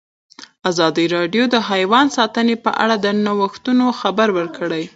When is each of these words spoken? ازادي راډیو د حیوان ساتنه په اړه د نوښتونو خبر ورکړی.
ازادي 0.69 1.05
راډیو 1.15 1.43
د 1.53 1.55
حیوان 1.69 2.05
ساتنه 2.17 2.55
په 2.65 2.71
اړه 2.83 2.95
د 3.05 3.07
نوښتونو 3.25 3.85
خبر 3.99 4.27
ورکړی. 4.37 4.83